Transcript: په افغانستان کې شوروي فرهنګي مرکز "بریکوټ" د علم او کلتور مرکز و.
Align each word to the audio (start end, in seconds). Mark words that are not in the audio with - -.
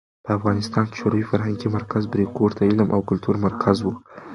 په 0.25 0.29
افغانستان 0.37 0.83
کې 0.89 0.95
شوروي 1.01 1.23
فرهنګي 1.29 1.67
مرکز 1.77 2.03
"بریکوټ" 2.13 2.51
د 2.55 2.61
علم 2.69 2.87
او 2.95 3.01
کلتور 3.09 3.35
مرکز 3.45 3.77
و. 3.81 3.87